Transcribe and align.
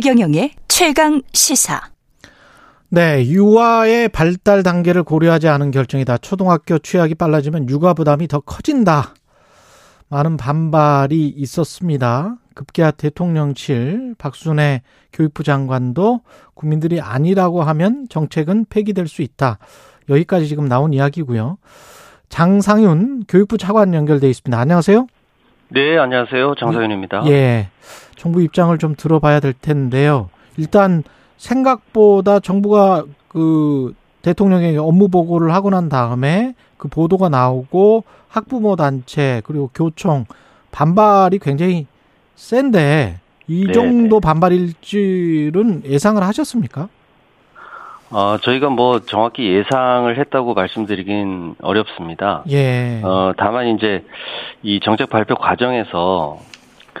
최경영의 0.00 0.52
최강 0.66 1.20
시사. 1.34 1.78
네, 2.88 3.22
유아의 3.26 4.08
발달 4.08 4.62
단계를 4.62 5.02
고려하지 5.02 5.46
않은 5.48 5.70
결정이다. 5.72 6.16
초등학교 6.18 6.78
취약이 6.78 7.16
빨라지면 7.16 7.68
육아 7.68 7.92
부담이 7.92 8.26
더 8.26 8.40
커진다. 8.40 9.12
많은 10.08 10.38
반발이 10.38 11.34
있었습니다. 11.36 12.36
급기야 12.54 12.92
대통령실 12.92 14.14
박순애 14.16 14.80
교육부 15.12 15.42
장관도 15.42 16.22
국민들이 16.54 16.98
아니라고 16.98 17.62
하면 17.62 18.06
정책은 18.08 18.66
폐기될 18.70 19.06
수 19.06 19.20
있다. 19.20 19.58
여기까지 20.08 20.48
지금 20.48 20.66
나온 20.66 20.94
이야기고요. 20.94 21.58
장상윤 22.30 23.24
교육부 23.28 23.58
차관 23.58 23.92
연결돼 23.92 24.30
있습니다. 24.30 24.58
안녕하세요. 24.58 25.06
네, 25.68 25.98
안녕하세요. 25.98 26.54
장상윤입니다. 26.58 27.24
예. 27.26 27.68
정부 28.20 28.42
입장을 28.42 28.76
좀 28.76 28.94
들어봐야 28.94 29.40
될 29.40 29.54
텐데요. 29.54 30.28
일단 30.58 31.02
생각보다 31.38 32.38
정부가 32.38 33.04
그 33.28 33.94
대통령에게 34.20 34.76
업무 34.76 35.08
보고를 35.08 35.54
하고 35.54 35.70
난 35.70 35.88
다음에 35.88 36.54
그 36.76 36.88
보도가 36.88 37.30
나오고 37.30 38.04
학부모 38.28 38.76
단체 38.76 39.40
그리고 39.46 39.70
교총 39.74 40.26
반발이 40.70 41.38
굉장히 41.38 41.86
센데 42.36 43.20
이 43.48 43.64
네, 43.64 43.72
정도 43.72 44.20
네. 44.20 44.26
반발일지는 44.26 45.84
예상을 45.86 46.22
하셨습니까? 46.22 46.90
어, 48.10 48.36
저희가 48.42 48.68
뭐 48.68 49.00
정확히 49.00 49.48
예상을 49.48 50.18
했다고 50.18 50.52
말씀드리긴 50.52 51.54
어렵습니다. 51.62 52.44
예. 52.50 53.00
어, 53.02 53.32
다만 53.38 53.68
이제 53.68 54.04
이 54.62 54.78
정책 54.84 55.08
발표 55.08 55.36
과정에서 55.36 56.38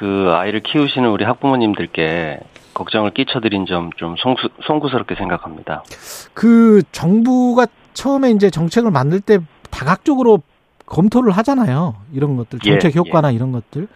그 0.00 0.30
아이를 0.32 0.60
키우시는 0.60 1.10
우리 1.10 1.24
학부모님들께 1.26 2.40
걱정을 2.72 3.10
끼쳐드린 3.10 3.66
점 3.66 3.90
좀 3.96 4.14
송구스럽게 4.62 5.14
생각합니다. 5.14 5.84
그 6.32 6.82
정부가 6.90 7.66
처음에 7.92 8.30
이제 8.30 8.48
정책을 8.48 8.90
만들 8.90 9.20
때 9.20 9.40
다각적으로 9.70 10.40
검토를 10.86 11.32
하잖아요. 11.32 11.96
이런 12.14 12.36
것들 12.38 12.60
예, 12.64 12.70
정책 12.70 12.96
예, 12.96 12.98
효과나 12.98 13.32
예. 13.32 13.36
이런 13.36 13.52
것들 13.52 13.88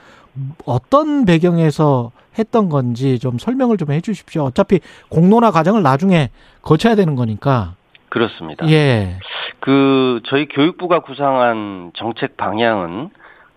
어떤 0.66 1.24
배경에서 1.24 2.10
했던 2.38 2.68
건지 2.68 3.18
좀 3.18 3.38
설명을 3.38 3.78
좀 3.78 3.90
해주십시오. 3.90 4.42
어차피 4.42 4.80
공론화 5.08 5.52
과정을 5.52 5.82
나중에 5.82 6.28
거쳐야 6.60 6.96
되는 6.96 7.14
거니까. 7.14 7.76
그렇습니다. 8.10 8.68
예. 8.68 9.18
그 9.60 10.20
저희 10.26 10.48
교육부가 10.48 11.00
구상한 11.00 11.92
정책 11.96 12.36
방향은 12.36 13.08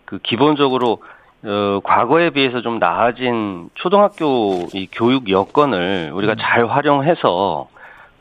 그 0.05 0.19
기본적으로 0.23 0.99
어, 1.43 1.79
과거에 1.83 2.31
비해서 2.31 2.61
좀 2.61 2.79
나아진 2.79 3.69
초등학교 3.75 4.67
이 4.73 4.87
교육 4.91 5.29
여건을 5.29 6.11
우리가 6.13 6.33
음. 6.33 6.37
잘 6.39 6.65
활용해서 6.67 7.69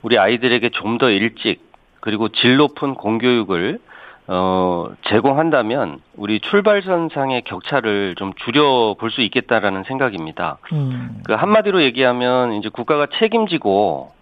우리 0.03 0.19
아이들에게 0.19 0.71
좀 0.71 0.99
더 0.99 1.11
일찍 1.11 1.61
그리고 2.01 2.29
질 2.29 2.57
높은 2.57 2.95
공교육을 2.95 3.79
어, 4.29 4.89
제공한다면 5.09 6.01
우리 6.17 6.41
출발선상의 6.41 7.43
격차를 7.43 8.15
좀 8.17 8.33
줄여 8.35 8.97
볼 8.99 9.11
수 9.11 9.21
있겠다라는 9.23 9.85
생각입니다. 9.85 10.59
음. 10.73 11.21
그 11.25 11.33
한마디로 11.33 11.83
얘기하면 11.83 12.53
이제 12.55 12.69
국가가 12.69 13.07
책임지고 13.19 14.13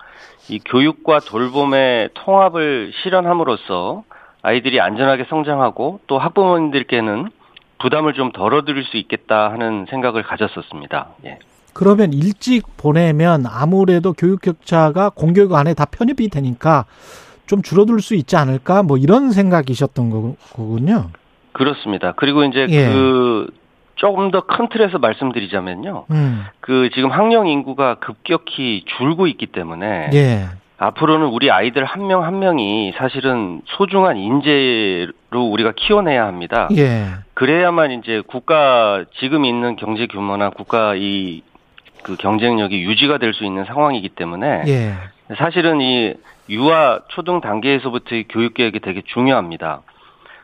이 0.50 0.58
교육과 0.64 1.20
돌봄의 1.20 2.10
통합을 2.14 2.92
실현함으로써 3.02 4.04
아이들이 4.42 4.80
안전하게 4.80 5.24
성장하고 5.24 6.00
또 6.06 6.18
학부모님들께는 6.18 7.30
부담을 7.78 8.14
좀 8.14 8.32
덜어드릴 8.32 8.84
수 8.84 8.96
있겠다 8.96 9.50
하는 9.50 9.86
생각을 9.90 10.22
가졌었습니다. 10.22 11.08
예. 11.26 11.38
그러면 11.72 12.12
일찍 12.12 12.76
보내면 12.76 13.44
아무래도 13.46 14.12
교육 14.12 14.40
격차가 14.42 15.10
공교육 15.10 15.54
안에 15.54 15.74
다 15.74 15.84
편입이 15.84 16.28
되니까 16.28 16.84
좀 17.46 17.62
줄어들 17.62 18.00
수 18.00 18.14
있지 18.14 18.36
않을까 18.36 18.82
뭐 18.82 18.96
이런 18.96 19.32
생각이셨던 19.32 20.10
거군요. 20.54 21.10
그렇습니다. 21.52 22.12
그리고 22.16 22.44
이제 22.44 22.66
예. 22.70 22.86
그 22.92 23.48
조금 23.96 24.30
더 24.30 24.40
큰 24.42 24.68
틀에서 24.68 24.98
말씀드리자면요. 24.98 26.06
음. 26.10 26.44
그 26.60 26.90
지금 26.94 27.10
학령 27.10 27.46
인구가 27.46 27.96
급격히 27.96 28.84
줄고 28.98 29.26
있기 29.26 29.46
때문에 29.46 30.10
예. 30.14 30.46
앞으로는 30.76 31.26
우리 31.26 31.50
아이들 31.50 31.84
한 31.84 32.06
명한 32.06 32.26
한 32.26 32.38
명이 32.40 32.94
사실은 32.96 33.62
소중한 33.66 34.16
인재로 34.16 35.12
우리가 35.32 35.72
키워내야 35.76 36.26
합니다. 36.26 36.68
예. 36.76 37.06
그래야만 37.34 37.92
이제 37.92 38.22
국가 38.26 39.04
지금 39.18 39.44
있는 39.44 39.76
경제 39.76 40.06
규모나 40.06 40.50
국가 40.50 40.94
이 40.96 41.42
그 42.04 42.16
경쟁력이 42.16 42.82
유지가 42.82 43.18
될 43.18 43.34
수 43.34 43.44
있는 43.44 43.64
상황이기 43.64 44.10
때문에 44.10 44.62
예. 44.68 44.92
사실은 45.36 45.80
이 45.80 46.14
유아 46.48 47.00
초등 47.08 47.40
단계에서부터의 47.40 48.26
교육 48.28 48.54
계획이 48.54 48.78
되게 48.78 49.00
중요합니다. 49.06 49.80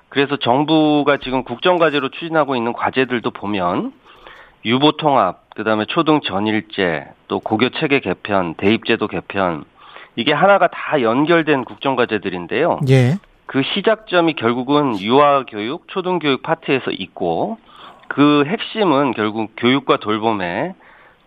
그래서 0.08 0.36
정부가 0.36 1.18
지금 1.18 1.44
국정 1.44 1.78
과제로 1.78 2.08
추진하고 2.08 2.56
있는 2.56 2.72
과제들도 2.72 3.30
보면 3.30 3.92
유보 4.64 4.92
통합, 4.92 5.50
그다음에 5.54 5.84
초등 5.84 6.20
전일제, 6.22 7.06
또 7.28 7.38
고교 7.38 7.68
체계 7.70 8.00
개편, 8.00 8.54
대입제도 8.54 9.06
개편 9.06 9.64
이게 10.16 10.32
하나가 10.32 10.68
다 10.68 11.00
연결된 11.02 11.64
국정과제들인데요. 11.64 12.80
예. 12.88 13.18
그 13.46 13.62
시작점이 13.74 14.34
결국은 14.34 14.98
유아교육, 15.00 15.88
초등교육 15.88 16.42
파트에서 16.42 16.90
있고 16.92 17.58
그 18.08 18.44
핵심은 18.46 19.12
결국 19.14 19.52
교육과 19.56 19.98
돌봄의 19.98 20.74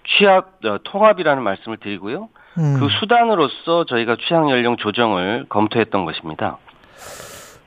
취약 0.07 0.59
어, 0.65 0.77
통합이라는 0.83 1.41
말씀을 1.43 1.77
드리고요. 1.77 2.29
음. 2.57 2.79
그 2.79 2.87
수단으로서 2.99 3.85
저희가 3.85 4.17
취약 4.27 4.49
연령 4.49 4.77
조정을 4.77 5.45
검토했던 5.49 6.05
것입니다. 6.05 6.57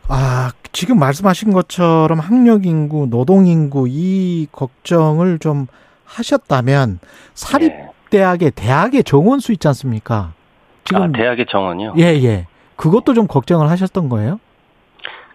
아, 0.09 0.53
지금 0.73 0.99
말씀하신 0.99 1.53
것처럼 1.53 2.21
학력 2.21 2.65
인구, 2.65 3.09
노동 3.11 3.47
인구 3.47 3.87
이 3.89 4.47
걱정을 4.53 5.39
좀 5.39 5.67
하셨다면 6.05 7.01
사립 7.35 7.73
네. 7.73 7.89
대학의 8.11 8.53
대학의 8.53 9.03
정원 9.05 9.41
수 9.41 9.53
있지 9.53 9.67
않습니까? 9.69 10.33
지금 10.87 11.03
아, 11.03 11.09
대학의 11.13 11.47
정원이요? 11.47 11.95
예, 11.99 12.05
예. 12.23 12.47
그것도 12.77 13.15
좀 13.15 13.27
걱정을 13.27 13.71
하셨던 13.71 14.09
거예요? 14.09 14.41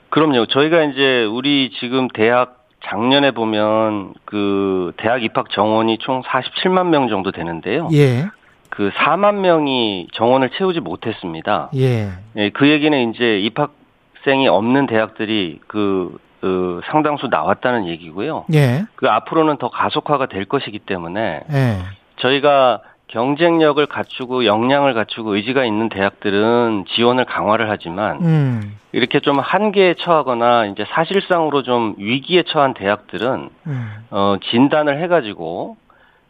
그럼요. 0.10 0.46
저희가 0.48 0.84
이제 0.84 1.24
우리 1.26 1.72
지금 1.80 2.08
대학 2.10 2.66
작년에 2.84 3.32
보면 3.32 4.14
그 4.26 4.94
대학 4.98 5.24
입학 5.24 5.50
정원이 5.52 6.00
총 6.00 6.22
47만 6.24 6.88
명 6.88 7.08
정도 7.08 7.32
되는데요. 7.32 7.90
예. 7.94 8.26
그 8.70 8.90
4만 8.96 9.36
명이 9.36 10.08
정원을 10.14 10.50
채우지 10.58 10.80
못했습니다. 10.80 11.70
예. 11.76 12.10
예, 12.38 12.50
그 12.52 12.70
얘기는 12.70 13.12
이제 13.12 13.40
입학생이 13.40 14.48
없는 14.48 14.88
대학들이 14.88 15.60
그, 15.68 16.18
그 16.40 16.82
상당수 16.86 17.28
나왔다는 17.28 17.88
얘기고요. 17.88 18.46
예. 18.54 18.86
그 18.96 19.10
앞으로는 19.10 19.58
더 19.58 19.70
가속화가 19.70 20.28
될 20.28 20.46
것이기 20.46 20.80
때문에 20.80 21.42
예. 21.52 21.78
저희가 22.18 22.82
경쟁력을 23.12 23.86
갖추고 23.86 24.46
역량을 24.46 24.94
갖추고 24.94 25.36
의지가 25.36 25.66
있는 25.66 25.90
대학들은 25.90 26.86
지원을 26.88 27.26
강화를 27.26 27.70
하지만 27.70 28.22
음. 28.24 28.78
이렇게 28.94 29.20
좀 29.20 29.40
한계에 29.40 29.96
처하거나 29.96 30.68
이제 30.68 30.86
사실상으로 30.90 31.64
좀 31.64 31.96
위기에 31.98 32.44
처한 32.44 32.74
대학들은 32.74 33.50
음. 33.68 34.06
어 34.10 34.38
진단을 34.50 35.02
해가지고 35.04 35.78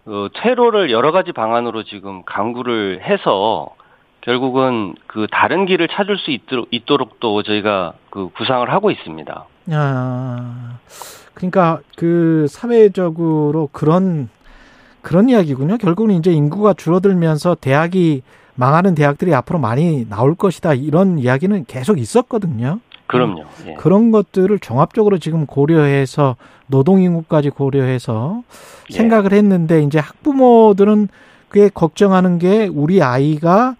어, 0.06 0.28
퇴로를 0.34 0.92
여러 0.92 1.12
가지 1.12 1.32
방안으로 1.32 1.84
지금 1.84 2.24
강구를 2.26 3.02
해서 3.04 3.70
결국은 4.22 4.96
그 5.08 5.28
다른 5.32 5.66
길을 5.66 5.88
찾을 5.88 6.18
수 6.18 6.32
있도록, 6.32 6.68
있도록 6.72 7.20
또 7.20 7.44
저희가 7.44 7.94
그 8.10 8.30
구상을 8.30 8.68
하고 8.72 8.92
있습니다. 8.92 9.46
아, 9.72 10.78
그러니까 11.34 11.80
그 11.96 12.46
사회적으로 12.48 13.70
그런 13.72 14.30
그런 15.02 15.30
이야기군요. 15.30 15.78
결국은 15.78 16.16
이제 16.16 16.32
인구가 16.32 16.74
줄어들면서 16.74 17.58
대학이 17.60 18.22
망하는 18.56 18.96
대학들이 18.96 19.34
앞으로 19.34 19.60
많이 19.60 20.08
나올 20.10 20.36
것이다. 20.36 20.74
이런 20.74 21.18
이야기는 21.18 21.66
계속 21.66 22.00
있었거든요. 22.00 22.80
그럼요. 23.08 23.44
예. 23.68 23.74
그런 23.74 24.12
것들을 24.12 24.58
종합적으로 24.60 25.18
지금 25.18 25.46
고려해서 25.46 26.38
노동 26.68 27.02
인구까지 27.02 27.50
고려해서 27.50 28.44
예. 28.92 28.94
생각을 28.94 29.34
했는데 29.34 29.84
이제 29.84 30.00
학부모들은 30.00 31.10
그게 31.50 31.70
걱정하는 31.74 32.40
게 32.40 32.70
우리 32.72 33.02
아이가 33.02 33.76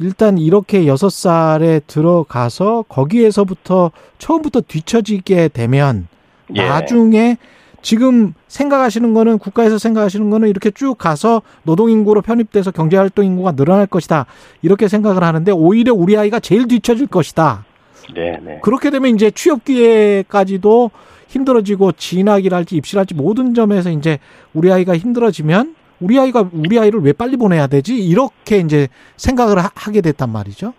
일단 0.00 0.38
이렇게 0.38 0.88
여섯 0.88 1.10
살에 1.10 1.80
들어가서 1.86 2.86
거기에서부터 2.88 3.92
처음부터 4.18 4.62
뒤처지게 4.62 5.48
되면 5.48 6.08
예. 6.56 6.66
나중에 6.66 7.36
지금 7.84 8.32
생각하시는 8.48 9.12
거는 9.12 9.38
국가에서 9.38 9.76
생각하시는 9.76 10.30
거는 10.30 10.48
이렇게 10.48 10.70
쭉 10.70 10.96
가서 10.96 11.42
노동 11.64 11.90
인구로 11.90 12.22
편입돼서 12.22 12.70
경제 12.70 12.96
활동 12.96 13.26
인구가 13.26 13.52
늘어날 13.52 13.86
것이다. 13.86 14.24
이렇게 14.62 14.88
생각을 14.88 15.22
하는데 15.22 15.52
오히려 15.52 15.92
우리 15.92 16.16
아이가 16.16 16.40
제일 16.40 16.66
뒤처질 16.66 17.08
것이다. 17.08 17.66
네, 18.14 18.40
네. 18.42 18.58
그렇게 18.62 18.88
되면 18.88 19.14
이제 19.14 19.30
취업 19.30 19.64
기회까지도 19.66 20.90
힘들어지고 21.28 21.92
진학이랄지 21.92 22.74
입시랄지 22.76 23.12
모든 23.14 23.52
점에서 23.52 23.90
이제 23.90 24.18
우리 24.54 24.72
아이가 24.72 24.96
힘들어지면 24.96 25.74
우리 26.00 26.18
아이가 26.18 26.48
우리 26.52 26.78
아이를 26.78 27.00
왜 27.02 27.12
빨리 27.12 27.36
보내야 27.36 27.66
되지? 27.66 27.96
이렇게 27.96 28.58
이제 28.60 28.88
생각을 29.18 29.58
하, 29.58 29.90
게 29.92 30.00
됐단 30.00 30.32
말이죠. 30.32 30.72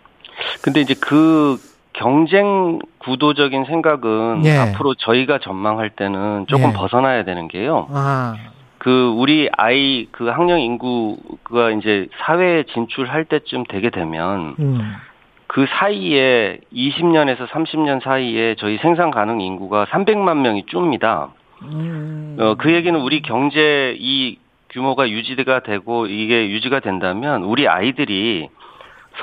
근데 0.61 0.81
이제 0.81 0.95
그 0.99 1.59
경쟁 1.95 2.80
구도적인 3.00 3.65
생각은 3.65 4.42
예. 4.45 4.57
앞으로 4.57 4.95
저희가 4.95 5.39
전망할 5.39 5.92
때는 5.92 6.45
조금 6.47 6.69
예. 6.69 6.74
벗어나야 6.74 7.24
되는 7.24 7.47
게요. 7.47 7.88
아, 7.92 8.36
그 8.77 9.13
우리 9.18 9.50
아이 9.57 10.07
그 10.12 10.27
학령 10.27 10.59
인구가 10.59 11.71
이제 11.71 12.07
사회에 12.19 12.63
진출할 12.63 13.25
때쯤 13.25 13.63
되게 13.69 13.89
되면 13.89 14.56
음, 14.59 14.95
그 15.47 15.65
사이에 15.69 16.59
20년에서 16.74 17.47
30년 17.47 18.03
사이에 18.03 18.56
저희 18.59 18.77
생산 18.77 19.09
가능 19.09 19.39
인구가 19.41 19.86
300만 19.86 20.38
명이 20.38 20.65
줍니다. 20.68 21.30
음, 21.63 22.36
어, 22.39 22.56
그 22.57 22.74
얘기는 22.74 23.00
우리 23.00 23.21
경제 23.21 23.95
이 23.98 24.38
규모가 24.71 25.09
유지가 25.09 25.62
되고 25.62 26.07
이게 26.07 26.50
유지가 26.50 26.81
된다면 26.81 27.44
우리 27.44 27.69
아이들이 27.69 28.50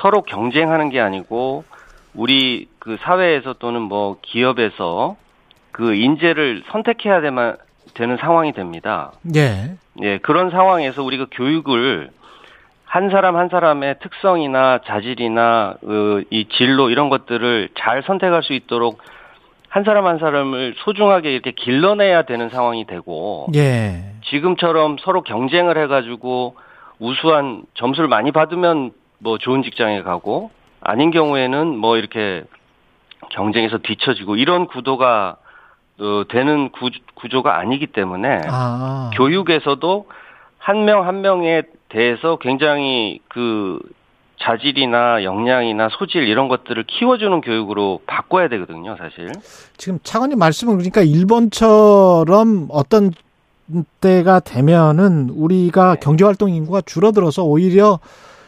서로 0.01 0.23
경쟁하는 0.23 0.89
게 0.89 0.99
아니고 0.99 1.63
우리 2.13 2.67
그 2.79 2.97
사회에서 3.01 3.53
또는 3.53 3.81
뭐 3.81 4.17
기업에서 4.21 5.15
그 5.71 5.95
인재를 5.95 6.63
선택해야 6.71 7.21
되만 7.21 7.57
되는 7.95 8.17
상황이 8.17 8.53
됩니다. 8.53 9.11
예, 9.35 9.75
예, 10.01 10.17
그런 10.19 10.49
상황에서 10.49 11.03
우리가 11.03 11.27
교육을 11.31 12.09
한 12.85 13.09
사람 13.09 13.35
한 13.35 13.49
사람의 13.49 13.95
특성이나 14.01 14.79
자질이나 14.85 15.75
어, 15.81 16.21
이 16.29 16.47
진로 16.57 16.89
이런 16.89 17.09
것들을 17.09 17.69
잘 17.77 18.03
선택할 18.03 18.43
수 18.43 18.53
있도록 18.53 18.99
한 19.67 19.83
사람 19.83 20.05
한 20.05 20.19
사람을 20.19 20.75
소중하게 20.77 21.33
이렇게 21.33 21.51
길러내야 21.51 22.23
되는 22.23 22.49
상황이 22.49 22.85
되고 22.85 23.47
예, 23.55 24.13
지금처럼 24.25 24.97
서로 24.99 25.23
경쟁을 25.23 25.77
해가지고 25.79 26.55
우수한 26.99 27.63
점수를 27.73 28.07
많이 28.07 28.31
받으면 28.31 28.91
뭐 29.17 29.39
좋은 29.39 29.63
직장에 29.63 30.03
가고 30.03 30.51
아닌 30.83 31.11
경우에는 31.11 31.77
뭐 31.77 31.97
이렇게 31.97 32.43
경쟁에서 33.31 33.79
뒤처지고 33.79 34.35
이런 34.35 34.67
구도가 34.67 35.37
어, 35.99 36.23
되는 36.29 36.69
구, 36.71 36.89
구조가 37.15 37.57
아니기 37.57 37.87
때문에 37.87 38.41
아, 38.49 39.11
교육에서도 39.15 40.07
한명한 40.57 41.21
명에 41.21 41.63
대해서 41.89 42.37
굉장히 42.37 43.19
그 43.29 43.79
자질이나 44.41 45.23
역량이나 45.23 45.89
소질 45.91 46.27
이런 46.27 46.47
것들을 46.49 46.83
키워주는 46.83 47.41
교육으로 47.41 48.01
바꿔야 48.05 48.49
되거든요, 48.49 48.97
사실. 48.97 49.31
지금 49.77 49.99
차관님 50.03 50.37
말씀은 50.39 50.77
그러니까 50.77 51.01
일본처럼 51.01 52.67
어떤 52.69 53.11
때가 54.01 54.41
되면은 54.41 55.29
우리가 55.29 55.93
네. 55.93 55.99
경제활동 56.01 56.49
인구가 56.49 56.81
줄어들어서 56.81 57.43
오히려 57.43 57.99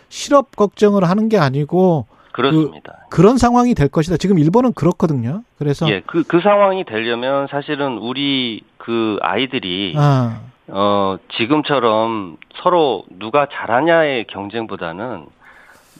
실업 0.10 0.56
걱정을 0.56 1.08
하는 1.08 1.30
게 1.30 1.38
아니고 1.38 2.08
그렇습니다. 2.36 2.98
그 3.10 3.22
런 3.22 3.38
상황이 3.38 3.74
될 3.74 3.88
것이다. 3.88 4.18
지금 4.18 4.38
일본은 4.38 4.74
그렇거든요. 4.74 5.44
그래서 5.58 5.90
예, 5.90 6.02
그, 6.06 6.24
그 6.24 6.42
상황이 6.42 6.84
되려면 6.84 7.48
사실은 7.48 7.98
우리 7.98 8.62
그 8.78 9.18
아이들이, 9.22 9.94
아, 9.98 10.42
어, 10.68 11.18
지금처럼 11.38 12.38
서로 12.62 13.06
누가 13.20 13.48
잘하냐의 13.52 14.26
경쟁보다는 14.28 15.26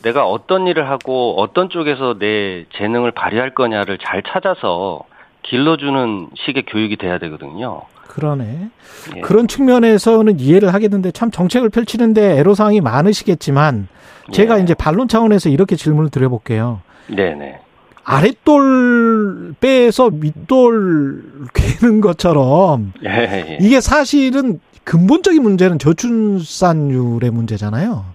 내가 0.04 0.28
어떤 0.28 0.68
일을 0.68 0.90
하고 0.90 1.36
어떤 1.40 1.70
쪽에서 1.70 2.18
내 2.20 2.66
재능을 2.78 3.12
발휘할 3.12 3.56
거냐를 3.56 3.98
잘 3.98 4.22
찾아서 4.22 5.02
길러주는 5.50 6.30
식의 6.46 6.66
교육이 6.66 6.98
돼야 6.98 7.18
되거든요. 7.20 7.82
그러네. 8.08 8.70
예. 9.18 9.22
그런 9.22 9.48
측면에서는 9.48 10.40
이해를 10.40 10.74
하겠는데 10.74 11.12
참 11.12 11.32
정책을 11.32 11.70
펼치는데 11.70 12.38
애로사항이 12.40 12.82
많으시겠지만 12.82 13.88
제가 14.32 14.60
예. 14.60 14.64
이제 14.64 14.74
반론 14.74 15.08
차원에서 15.08 15.50
이렇게 15.50 15.76
질문을 15.76 16.10
드려볼게요. 16.10 16.82
네네. 17.08 17.60
아랫돌 18.04 19.56
빼서 19.60 20.12
윗돌 20.14 21.24
괴는 21.54 22.02
것처럼 22.02 22.94
예, 23.04 23.10
예. 23.10 23.58
이게 23.60 23.82
사실은 23.82 24.60
근본적인 24.84 25.42
문제는 25.42 25.80
저출산율의 25.80 27.32
문제잖아요. 27.32 28.15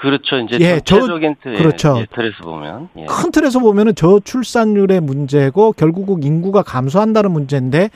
그렇죠. 0.00 0.36
이제 0.38 0.58
예, 0.60 0.80
저- 0.84 0.96
전체적인 1.00 1.34
틀, 1.42 1.56
그렇죠. 1.56 1.96
예, 1.98 2.06
틀에서 2.14 2.36
보면. 2.44 2.88
예. 2.98 3.06
큰 3.06 3.32
틀에서 3.32 3.58
보면은 3.58 3.94
저출산율의 3.96 5.00
문제고 5.00 5.72
결국은 5.72 6.22
인구가 6.22 6.62
감소한다는 6.62 7.32
문제인데 7.32 7.90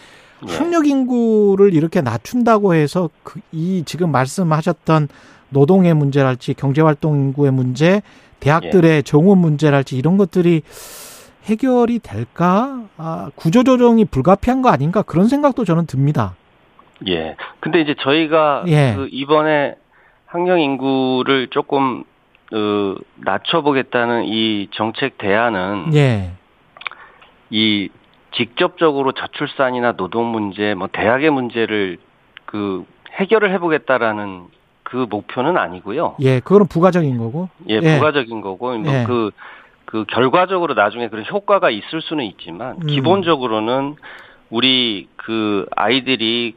예. 0.49 0.53
학력 0.53 0.87
인구를 0.89 1.73
이렇게 1.75 2.01
낮춘다고 2.01 2.75
해서 2.75 3.09
그 3.23 3.41
이 3.53 3.85
지금 3.87 4.11
말씀하셨던 4.11 5.09
노동의 5.51 5.95
문제랄지 5.95 6.55
경제활동 6.55 7.15
인구의 7.17 7.53
문제, 7.53 8.03
대학들의 8.41 8.91
예. 8.91 9.03
정원 9.03 9.39
문제랄지 9.39 9.97
이런 9.97 10.17
것들이 10.17 10.63
해결이 11.45 11.99
될까? 12.01 12.83
아, 12.97 13.31
구조조정이 13.37 14.07
불가피한 14.07 14.63
거 14.63 14.71
아닌가? 14.71 15.03
그런 15.03 15.29
생각도 15.29 15.65
저는 15.65 15.87
듭니다. 15.87 16.35
예. 17.09 17.37
근데 17.61 17.81
이제 17.81 17.95
저희가 18.03 18.65
예. 18.69 18.95
그 18.97 19.09
이번에 19.11 19.75
학령 20.32 20.61
인구를 20.61 21.49
조금 21.49 22.05
어, 22.55 22.94
낮춰보겠다는 23.17 24.25
이 24.25 24.69
정책 24.73 25.19
대안은 25.19 25.94
예. 25.94 26.32
이 27.50 27.90
직접적으로 28.34 29.12
저출산이나 29.12 29.93
노동 29.93 30.32
문제, 30.32 30.73
뭐 30.73 30.88
대학의 30.90 31.31
문제를 31.31 31.99
그 32.46 32.87
해결을 33.12 33.52
해보겠다라는 33.52 34.44
그 34.84 35.06
목표는 35.08 35.58
아니고요. 35.58 36.17
예, 36.20 36.40
그거는 36.40 36.67
부가적인 36.67 37.19
거고. 37.19 37.50
예, 37.69 37.75
예. 37.82 37.99
부가적인 37.99 38.40
거고 38.40 38.75
예. 38.75 38.79
뭐그 38.79 39.32
그 39.84 40.05
결과적으로 40.08 40.73
나중에 40.73 41.08
그런 41.08 41.26
효과가 41.31 41.69
있을 41.69 42.00
수는 42.00 42.25
있지만 42.25 42.76
음. 42.76 42.87
기본적으로는 42.87 43.96
우리 44.49 45.08
그 45.17 45.67
아이들이 45.76 46.55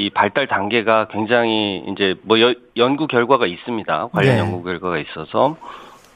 이 0.00 0.08
발달 0.10 0.46
단계가 0.46 1.08
굉장히 1.08 1.84
이제 1.88 2.14
뭐 2.22 2.40
여- 2.40 2.54
연구 2.76 3.06
결과가 3.06 3.46
있습니다. 3.46 4.08
관련 4.12 4.34
네. 4.34 4.40
연구 4.40 4.62
결과가 4.62 4.98
있어서 4.98 5.56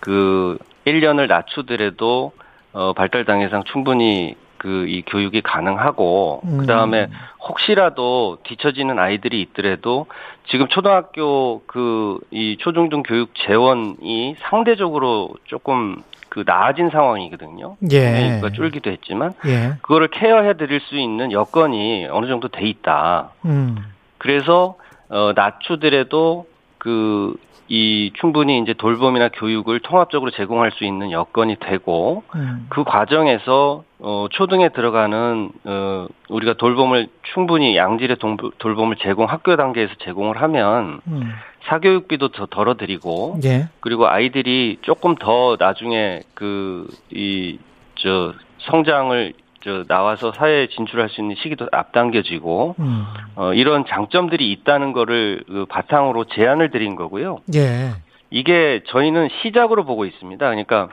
그 0.00 0.58
1년을 0.86 1.26
낮추더라도 1.28 2.32
어 2.72 2.92
발달 2.94 3.24
단계상 3.24 3.64
충분히 3.64 4.36
그 4.58 4.86
이 4.88 5.02
교육이 5.06 5.42
가능하고 5.42 6.40
음. 6.44 6.58
그다음에 6.58 7.08
혹시라도 7.46 8.38
뒤처지는 8.44 8.98
아이들이 8.98 9.42
있더라도 9.42 10.06
지금 10.48 10.68
초등학교 10.68 11.62
그 11.66 12.18
이 12.30 12.56
초중등 12.58 13.02
교육 13.02 13.34
재원이 13.46 14.36
상대적으로 14.48 15.34
조금 15.44 16.02
그 16.34 16.42
나아진 16.44 16.90
상황이거든요. 16.90 17.76
예. 17.92 18.26
인구가 18.26 18.50
줄기도 18.50 18.90
했지만 18.90 19.34
예. 19.46 19.74
그거를 19.82 20.08
케어해 20.08 20.54
드릴 20.54 20.80
수 20.80 20.98
있는 20.98 21.30
여건이 21.30 22.08
어느 22.10 22.26
정도 22.26 22.48
돼 22.48 22.66
있다. 22.66 23.30
음. 23.44 23.76
그래서 24.18 24.74
어 25.08 25.30
낮추더라도 25.36 26.46
그 26.78 27.36
이 27.68 28.12
충분히 28.20 28.58
이제 28.58 28.74
돌봄이나 28.74 29.28
교육을 29.30 29.80
통합적으로 29.80 30.30
제공할 30.30 30.70
수 30.72 30.84
있는 30.84 31.10
여건이 31.10 31.56
되고 31.60 32.22
음. 32.34 32.66
그 32.68 32.84
과정에서 32.84 33.84
어 34.00 34.26
초등에 34.30 34.68
들어가는 34.70 35.50
어 35.64 36.06
우리가 36.28 36.54
돌봄을 36.54 37.08
충분히 37.32 37.76
양질의 37.76 38.16
동- 38.18 38.36
돌봄을 38.58 38.96
제공 39.00 39.24
학교 39.26 39.56
단계에서 39.56 39.94
제공을 40.04 40.40
하면 40.42 41.00
음. 41.06 41.32
사교육비도 41.64 42.28
더 42.28 42.44
덜어드리고 42.46 43.38
예. 43.44 43.68
그리고 43.80 44.06
아이들이 44.08 44.76
조금 44.82 45.14
더 45.14 45.56
나중에 45.58 46.20
그 46.34 46.86
이 47.12 47.58
저 47.96 48.34
성장을 48.58 49.32
저 49.64 49.84
나와서 49.84 50.32
사회에 50.32 50.68
진출할 50.68 51.08
수 51.08 51.20
있는 51.20 51.36
시기도 51.36 51.68
앞당겨지고 51.72 52.76
음. 52.78 53.04
어 53.34 53.54
이런 53.54 53.86
장점들이 53.86 54.52
있다는 54.52 54.92
거를 54.92 55.42
그 55.46 55.66
바탕으로 55.66 56.24
제안을 56.24 56.70
드린 56.70 56.96
거고요. 56.96 57.40
예. 57.54 57.92
이게 58.30 58.82
저희는 58.88 59.28
시작으로 59.42 59.84
보고 59.84 60.04
있습니다. 60.04 60.44
그러니까 60.46 60.88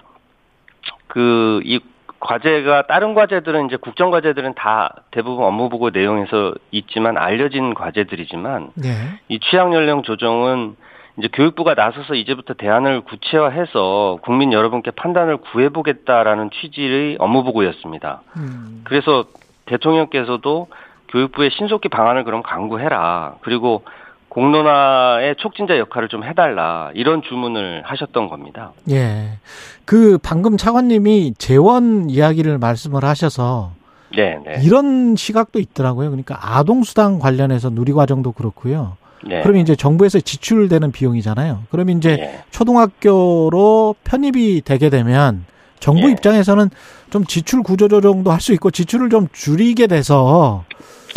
그 1.08 1.62
이 1.66 1.80
과제가 2.22 2.84
다른 2.84 3.14
과제들은 3.16 3.66
이제 3.66 3.78
국정 3.78 4.12
과제들은 4.12 4.54
다 4.54 4.94
대부분 5.10 5.44
업무 5.44 5.70
보고 5.70 5.90
내용에서 5.90 6.54
있지만 6.70 7.18
알려진 7.18 7.74
과제들이지만 7.74 8.72
예. 8.86 9.20
이 9.28 9.40
취약 9.40 9.74
연령 9.74 10.04
조정은 10.04 10.76
이제 11.18 11.28
교육부가 11.34 11.74
나서서 11.74 12.16
이제부터 12.16 12.54
대안을 12.54 13.02
구체화해서 13.02 14.20
국민 14.22 14.54
여러분께 14.54 14.92
판단을 14.92 15.38
구해보겠다라는 15.38 16.52
취지의 16.52 17.18
업무 17.20 17.44
보고였습니다. 17.44 18.22
음. 18.38 18.82
그래서 18.86 19.26
대통령께서도 19.66 20.68
교육부에 21.10 21.50
신속히 21.50 21.90
방안을 21.90 22.24
그럼 22.24 22.42
강구해라. 22.42 23.36
그리고 23.42 23.84
공론화의 24.30 25.36
촉진자 25.36 25.78
역할을 25.78 26.08
좀 26.08 26.24
해달라. 26.24 26.90
이런 26.94 27.22
주문을 27.22 27.84
하셨던 27.86 28.30
겁니다. 28.30 28.72
예. 28.90 29.40
그 29.84 30.18
방금 30.24 30.56
차관님이 30.56 31.34
재원 31.38 32.10
이야기를 32.10 32.58
말씀을 32.58 33.04
하셔서 33.04 33.72
네, 34.16 34.40
네. 34.46 34.62
이런 34.64 35.18
시각도 35.18 35.60
있더라고요. 35.60 36.10
그러니까 36.10 36.38
아동 36.42 36.84
수당 36.84 37.20
관련해서 37.20 37.70
누리과정도 37.70 38.32
그렇고요. 38.32 38.96
네. 39.24 39.42
그러면 39.42 39.62
이제 39.62 39.76
정부에서 39.76 40.20
지출되는 40.20 40.92
비용이잖아요. 40.92 41.64
그러면 41.70 41.98
이제 41.98 42.12
예. 42.20 42.44
초등학교로 42.52 43.96
편입이 44.04 44.62
되게 44.66 44.90
되면 44.90 45.46
정부 45.80 46.08
예. 46.08 46.12
입장에서는 46.12 46.70
좀 47.10 47.26
지출 47.26 47.64
구조 47.64 47.88
조정도 47.88 48.32
할 48.32 48.40
수 48.40 48.54
있고 48.54 48.72
지출을 48.72 49.10
좀 49.10 49.28
줄이게 49.32 49.88
돼서 49.88 50.64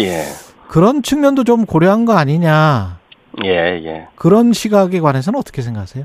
예. 0.01 0.25
그런 0.69 1.03
측면도 1.03 1.45
좀 1.45 1.67
고려한 1.67 2.05
거 2.05 2.15
아니냐. 2.17 2.99
예, 3.45 3.49
예. 3.51 4.07
그런 4.17 4.53
시각에 4.53 5.01
관해서는 5.01 5.39
어떻게 5.39 5.63
생각하세요? 5.63 6.05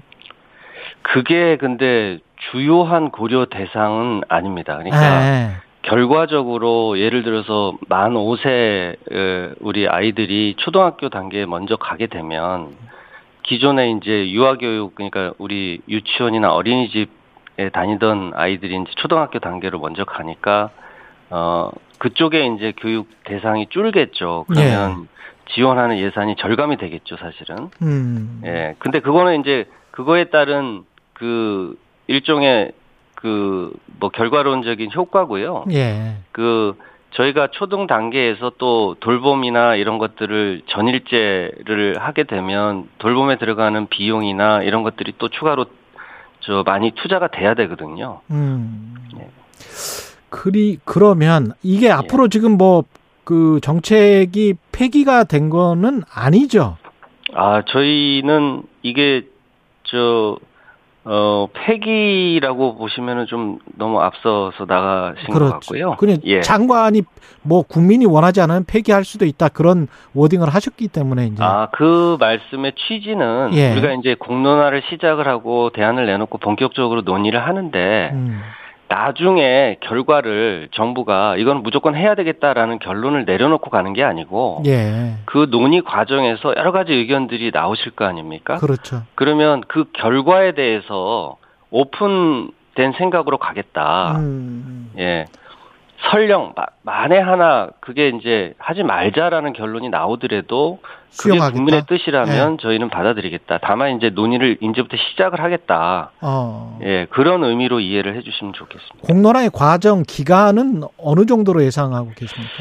그게 1.02 1.58
근데 1.58 2.20
주요한 2.52 3.12
고려 3.12 3.46
대상은 3.50 4.22
아닙니다. 4.30 4.78
그러니까 4.78 5.26
예. 5.26 5.52
결과적으로 5.82 7.00
예를 7.00 7.24
들어서 7.24 7.78
만 7.88 8.14
5세 8.14 9.56
우리 9.60 9.88
아이들이 9.88 10.56
초등학교 10.58 11.10
단계에 11.10 11.46
먼저 11.46 11.78
가게 11.78 12.08
되면 12.08 12.76
기존에 13.44 13.92
이제 13.92 14.30
유아교육 14.30 14.96
그러니까 14.96 15.34
우리 15.38 15.82
유치원이나 15.88 16.54
어린이집에 16.54 17.70
다니던 17.72 18.34
아이들이 18.36 18.76
이제 18.76 18.92
초등학교 18.98 19.40
단계로 19.40 19.80
먼저 19.80 20.04
가니까 20.04 20.70
어 21.30 21.72
그쪽에 22.00 22.46
이제 22.48 22.74
교육 22.78 23.08
대상이 23.24 23.68
줄겠죠. 23.70 24.46
그러면 24.48 25.08
지원하는 25.52 25.98
예산이 25.98 26.36
절감이 26.36 26.78
되겠죠, 26.78 27.18
사실은. 27.18 27.70
음. 27.82 28.42
예. 28.46 28.76
근데 28.80 29.00
그거는 29.00 29.42
이제 29.42 29.66
그거에 29.92 30.26
따른 30.26 30.84
그 31.14 31.78
일종의 32.08 32.72
그 33.22 33.72
뭐 34.00 34.10
결과론적인 34.10 34.92
효과고요. 34.96 35.66
예. 35.72 36.16
그 36.32 36.78
저희가 37.12 37.50
초등 37.52 37.86
단계에서 37.86 38.54
또 38.58 38.96
돌봄이나 39.00 39.76
이런 39.76 39.98
것들을 39.98 40.62
전일제를 40.68 41.96
하게 42.00 42.24
되면 42.24 42.88
돌봄에 43.00 43.38
들어가는 43.38 43.88
비용이나 43.88 44.64
이런 44.64 44.84
것들이 44.84 45.14
또 45.18 45.28
추가로 45.28 45.66
저 46.42 46.64
많이 46.66 46.92
투자가 46.92 47.28
돼야 47.28 47.56
되거든요. 47.56 48.22
음. 48.32 48.96
예. 49.20 49.28
그리 50.30 50.78
그러면 50.86 51.52
이게 51.62 51.90
앞으로 51.92 52.30
지금 52.30 52.58
뭐 52.58 52.84
그 53.30 53.60
정책이 53.62 54.56
폐기가 54.72 55.24
된 55.24 55.52
거는 55.52 56.02
아니죠. 56.12 56.78
아, 57.36 57.62
저희는 57.64 58.64
이게 58.82 59.28
저 59.84 60.40
어, 61.06 61.48
폐기라고 61.54 62.76
보시면은 62.76 63.26
좀 63.26 63.60
너무 63.78 64.02
앞서서 64.02 64.66
나가신 64.68 65.28
것 65.28 65.40
같고요. 65.40 65.96
그냥 65.96 66.18
예. 66.26 66.42
장관이 66.42 67.04
뭐 67.42 67.64
국민이 67.64 68.06
원하지 68.06 68.42
않으면 68.42 68.66
폐기할 68.66 69.06
수도 69.06 69.26
있다 69.26 69.48
그런 69.50 69.88
워딩을 70.14 70.50
하셨기 70.50 70.90
때문에 70.90 71.28
이제 71.28 71.42
아, 71.42 71.70
그 71.72 72.18
말씀의 72.20 72.74
취지는 72.76 73.52
예. 73.54 73.72
우리가 73.72 73.94
이제 73.94 74.16
공론화를 74.16 74.84
시작을 74.90 75.28
하고 75.28 75.70
대안을 75.70 76.06
내놓고 76.06 76.38
본격적으로 76.38 77.02
논의를 77.02 77.46
하는데 77.46 78.10
음. 78.14 78.42
나중에 78.90 79.78
결과를 79.82 80.70
정부가 80.74 81.38
이건 81.38 81.62
무조건 81.62 81.96
해야 81.96 82.16
되겠다라는 82.16 82.80
결론을 82.80 83.24
내려놓고 83.26 83.70
가는 83.70 83.94
게 83.94 84.04
아니고 84.04 84.64
예. 84.66 85.14
그 85.26 85.48
논의 85.52 85.82
과정에서 85.82 86.56
여러 86.58 86.72
가지 86.72 86.92
의견들이 86.94 87.52
나오실 87.54 87.92
거 87.92 88.06
아닙니까? 88.06 88.56
그렇죠. 88.58 89.04
그러면 89.14 89.62
그 89.68 89.86
결과에 89.94 90.54
대해서 90.54 91.38
오픈된 91.70 92.94
생각으로 92.98 93.38
가겠다. 93.38 94.18
음. 94.18 94.92
예. 94.98 95.28
설령 96.12 96.54
마- 96.56 96.66
만에 96.84 97.20
하나 97.20 97.70
그게 97.82 98.10
이제 98.10 98.54
하지 98.58 98.84
말자라는 98.84 99.54
결론이 99.54 99.90
나오더라도 99.90 100.80
그게 100.82 100.98
수용하겠다. 101.10 101.52
국민의 101.56 101.84
뜻이라면 101.88 102.58
저희는 102.60 102.90
받아들이겠다. 102.90 103.60
다만 103.62 103.98
이제 103.98 104.10
논의를 104.10 104.58
이제부터 104.62 104.96
시작을 104.96 105.42
하겠다. 105.42 106.12
어. 106.22 106.80
예, 106.84 107.06
그런 107.10 107.44
의미로 107.44 107.80
이해를 107.80 108.16
해주시면 108.16 108.54
좋겠습니다. 108.54 109.08
공론화의 109.08 109.50
과정 109.54 110.04
기간은 110.08 110.84
어느 110.98 111.26
정도로 111.26 111.64
예상하고 111.64 112.12
계십니까? 112.16 112.54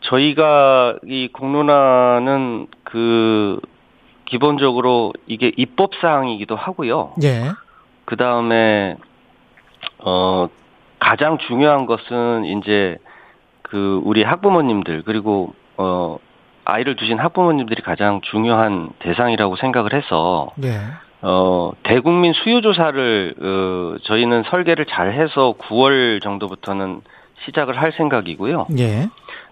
저희가 0.00 0.96
이 1.06 1.28
공론화는 1.32 2.66
그 2.82 3.60
기본적으로 4.26 5.12
이게 5.26 5.52
입법 5.56 5.90
사항이기도 6.00 6.56
하고요. 6.56 7.12
예. 7.22 7.52
그 8.04 8.16
다음에 8.16 8.96
어 9.98 10.48
가장 11.04 11.36
중요한 11.36 11.84
것은 11.84 12.46
이제 12.46 12.96
그 13.60 14.00
우리 14.04 14.22
학부모님들 14.22 15.02
그리고 15.04 15.54
어 15.76 16.16
아이를 16.64 16.96
두신 16.96 17.18
학부모님들이 17.18 17.82
가장 17.82 18.22
중요한 18.22 18.88
대상이라고 19.00 19.56
생각을 19.56 19.92
해서 19.92 20.50
예. 20.64 20.80
어 21.20 21.72
대국민 21.82 22.32
수요 22.32 22.62
조사를 22.62 23.34
어 23.38 23.98
저희는 24.04 24.44
설계를 24.44 24.86
잘 24.86 25.12
해서 25.12 25.54
9월 25.58 26.22
정도부터는 26.22 27.02
시작을 27.44 27.78
할 27.78 27.92
생각이고요. 27.92 28.68
예. 28.78 29.08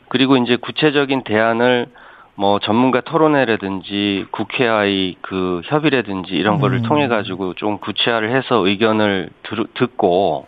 그리고 0.08 0.38
이제 0.38 0.56
구체적인 0.56 1.24
대안을 1.24 1.86
뭐 2.34 2.60
전문가 2.60 3.02
토론회라든지 3.02 4.24
국회와의 4.30 5.16
그 5.20 5.60
협의라든지 5.66 6.32
이런 6.32 6.60
거를 6.60 6.78
음. 6.78 6.82
통해 6.84 7.08
가지고 7.08 7.52
좀 7.54 7.76
구체화를 7.76 8.34
해서 8.34 8.66
의견을 8.66 9.28
들, 9.42 9.66
듣고 9.74 10.46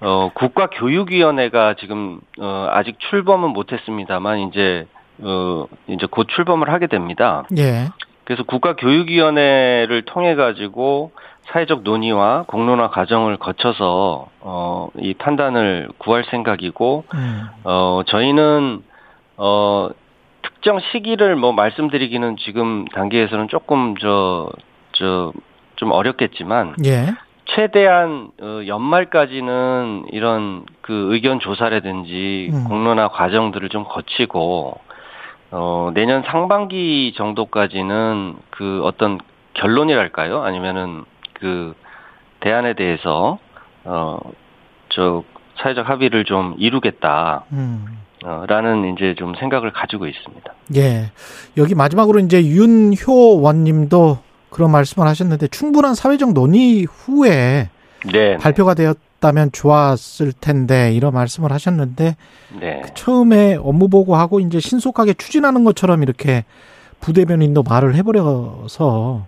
어 0.00 0.30
국가교육위원회가 0.34 1.74
지금 1.74 2.20
어 2.38 2.68
아직 2.70 2.98
출범은 2.98 3.50
못했습니다만 3.50 4.40
이제 4.40 4.86
어 5.20 5.66
이제 5.88 6.06
곧 6.10 6.28
출범을 6.28 6.70
하게 6.70 6.86
됩니다. 6.86 7.44
예. 7.56 7.88
그래서 8.24 8.42
국가교육위원회를 8.42 10.02
통해 10.06 10.34
가지고 10.34 11.12
사회적 11.52 11.82
논의와 11.82 12.44
공론화 12.48 12.90
과정을 12.90 13.36
거쳐서 13.36 14.28
어 14.40 14.66
이 14.98 15.14
판단을 15.14 15.88
구할 15.98 16.24
생각이고 16.30 17.04
음. 17.14 17.46
어, 17.64 18.02
저희는, 18.06 18.82
어, 19.36 19.90
특정 20.42 20.80
시기를 20.92 21.36
뭐 21.36 21.52
말씀드리기는 21.52 22.36
지금 22.38 22.84
단계에서는 22.86 23.48
조금 23.48 23.96
저, 24.00 24.50
저, 24.92 25.32
좀 25.76 25.92
어렵겠지만, 25.92 26.76
예. 26.84 27.14
최대한, 27.46 28.30
어, 28.40 28.60
연말까지는 28.66 30.06
이런 30.10 30.64
그 30.80 31.12
의견 31.12 31.38
조사라든지 31.38 32.50
음. 32.52 32.64
공론화 32.64 33.08
과정들을 33.08 33.68
좀 33.68 33.84
거치고, 33.84 34.78
어, 35.52 35.90
내년 35.94 36.22
상반기 36.24 37.14
정도까지는 37.16 38.36
그 38.50 38.82
어떤 38.84 39.18
결론이랄까요? 39.54 40.42
아니면은 40.42 41.04
그 41.34 41.74
대안에 42.40 42.74
대해서, 42.74 43.38
어, 43.84 44.18
저, 44.88 45.22
사회적 45.58 45.88
합의를 45.88 46.24
좀 46.24 46.54
이루겠다. 46.58 47.44
음. 47.52 47.86
어, 48.24 48.44
라는 48.48 48.92
이제 48.92 49.14
좀 49.16 49.34
생각을 49.34 49.72
가지고 49.72 50.06
있습니다. 50.06 50.52
예. 50.76 51.12
여기 51.56 51.74
마지막으로 51.74 52.18
이제 52.20 52.44
윤효원 52.44 53.64
님도 53.64 54.18
그런 54.50 54.70
말씀을 54.70 55.06
하셨는데 55.08 55.48
충분한 55.48 55.94
사회적 55.94 56.32
논의 56.32 56.84
후에 56.84 57.68
네. 58.12 58.36
발표가 58.36 58.74
되었다면 58.74 59.52
좋았을 59.52 60.32
텐데 60.32 60.92
이런 60.92 61.12
말씀을 61.12 61.52
하셨는데 61.52 62.16
네. 62.60 62.82
처음에 62.94 63.56
업무 63.56 63.88
보고하고 63.88 64.40
이제 64.40 64.60
신속하게 64.60 65.14
추진하는 65.14 65.64
것처럼 65.64 66.02
이렇게 66.02 66.44
부대변인도 67.00 67.62
말을 67.62 67.94
해버려서 67.96 69.26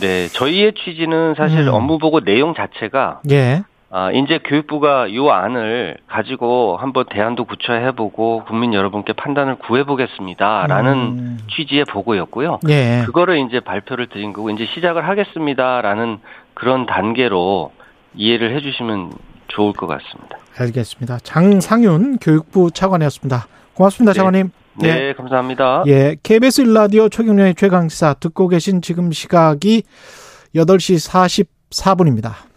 네. 0.00 0.28
저희의 0.28 0.74
취지는 0.74 1.34
사실 1.36 1.60
음. 1.60 1.74
업무 1.74 1.98
보고 1.98 2.20
내용 2.20 2.54
자체가 2.54 3.20
예. 3.30 3.62
아, 3.96 4.10
이제 4.10 4.40
교육부가 4.44 5.14
요 5.14 5.30
안을 5.30 5.98
가지고 6.08 6.76
한번 6.80 7.04
대안도 7.08 7.44
구체해보고 7.44 8.42
국민 8.44 8.74
여러분께 8.74 9.12
판단을 9.12 9.54
구해보겠습니다. 9.54 10.66
라는 10.66 10.92
음. 10.92 11.38
취지의 11.54 11.84
보고였고요. 11.84 12.58
예. 12.68 13.04
그거를 13.06 13.38
이제 13.46 13.60
발표를 13.60 14.08
드린 14.08 14.32
거고, 14.32 14.50
이제 14.50 14.66
시작을 14.74 15.06
하겠습니다. 15.06 15.80
라는 15.80 16.18
그런 16.54 16.86
단계로 16.86 17.70
이해를 18.16 18.56
해주시면 18.56 19.12
좋을 19.46 19.72
것 19.74 19.86
같습니다. 19.86 20.38
알겠습니다. 20.58 21.18
장상윤 21.20 22.18
교육부 22.18 22.72
차관이었습니다. 22.72 23.46
고맙습니다, 23.74 24.12
네. 24.12 24.16
차관님. 24.16 24.50
네, 24.80 25.12
감사합니다. 25.12 25.84
예, 25.86 26.16
KBS 26.20 26.62
일라디오 26.62 27.08
최경련의 27.08 27.54
최강시사 27.54 28.14
듣고 28.14 28.48
계신 28.48 28.82
지금 28.82 29.12
시각이 29.12 29.84
8시 30.56 31.38
44분입니다. 31.78 32.52